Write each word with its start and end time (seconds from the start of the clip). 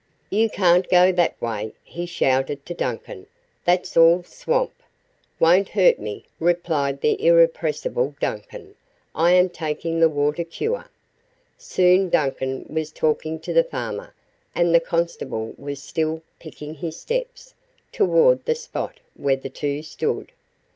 "You 0.31 0.49
can't 0.49 0.89
go 0.89 1.11
that 1.11 1.39
way," 1.39 1.73
he 1.83 2.07
shouted 2.07 2.65
to 2.65 2.73
Duncan. 2.73 3.27
"That's 3.65 3.95
all 3.95 4.23
swamp." 4.23 4.73
"Won't 5.39 5.69
hurt 5.69 5.99
me," 5.99 6.25
replied 6.39 7.01
the 7.01 7.23
irrepressible 7.23 8.15
Duncan. 8.19 8.73
"I 9.13 9.33
am 9.33 9.49
taking 9.49 9.99
the 9.99 10.09
water 10.09 10.43
cure." 10.43 10.89
Soon 11.55 12.09
Duncan 12.09 12.65
was 12.67 12.91
talking 12.91 13.39
to 13.41 13.53
the 13.53 13.63
farmer 13.63 14.15
and 14.55 14.73
the 14.73 14.79
constable 14.79 15.53
was 15.55 15.83
still 15.83 16.23
"picking 16.39 16.73
his 16.73 16.97
steps" 16.99 17.53
toward 17.91 18.43
the 18.45 18.55
spot 18.55 18.99
where 19.15 19.35
the 19.35 19.49
two 19.49 19.83
stood. 19.83 20.31